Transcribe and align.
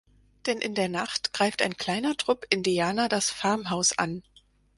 Denn 0.47 0.57
in 0.61 0.73
der 0.73 0.89
Nacht 0.89 1.31
greift 1.31 1.61
ein 1.61 1.77
kleiner 1.77 2.17
Trupp 2.17 2.47
Indianer 2.49 3.07
das 3.07 3.29
Farmhaus 3.29 3.99
an. 3.99 4.23